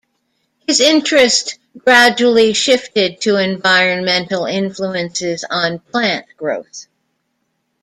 [0.65, 6.87] His interest gradually shifted to environmental influences on plant growth.